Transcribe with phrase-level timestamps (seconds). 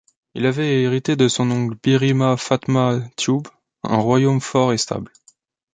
[0.33, 3.43] Il avait hérité de son oncle Birima Fatma Thioub
[3.83, 5.11] un royaume fort et stable.